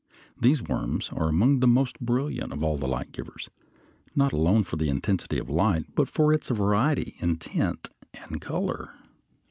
These 0.39 0.63
worms 0.63 1.11
are 1.13 1.29
among 1.29 1.59
the 1.59 1.67
most 1.67 1.99
brilliant 1.99 2.51
of 2.51 2.63
all 2.63 2.75
light 2.75 3.11
givers; 3.11 3.49
not 4.15 4.33
alone 4.33 4.63
for 4.63 4.75
the 4.75 4.89
intensity 4.89 5.37
of 5.37 5.47
light, 5.47 5.93
but 5.93 6.09
for 6.09 6.33
its 6.33 6.49
variety 6.49 7.17
in 7.19 7.35
tint 7.37 7.87
and 8.15 8.41
color. 8.41 8.95